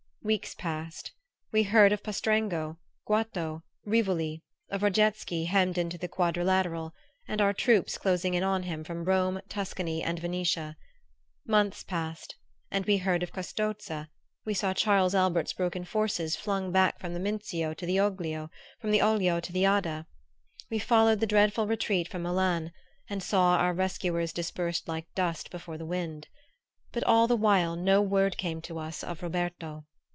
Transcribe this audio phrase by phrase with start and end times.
[0.23, 1.13] Weeks passed.
[1.51, 2.77] We heard of Pastrengo,
[3.09, 6.93] Goito, Rivoli; of Radetsky hemmed into the Quadrilateral,
[7.27, 10.77] and our troops closing in on him from Rome, Tuscany and Venetia.
[11.47, 12.35] Months passed
[12.69, 14.09] and we heard of Custozza.
[14.45, 18.91] We saw Charles Albert's broken forces flung back from the Mincio to the Oglio, from
[18.91, 20.05] the Oglio to the Adda.
[20.69, 22.71] We followed the dreadful retreat from Milan,
[23.09, 26.27] and saw our rescuers dispersed like dust before the wind.
[26.91, 29.87] But all the while no word came to us of Roberto.